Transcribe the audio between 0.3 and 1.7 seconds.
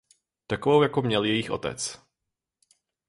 Takovou jakou měl jejich